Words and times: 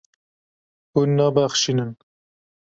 Hûn 0.91 1.09
nabexşînin. 1.17 1.91